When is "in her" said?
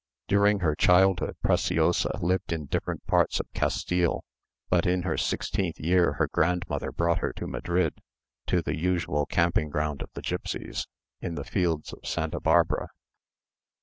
4.87-5.15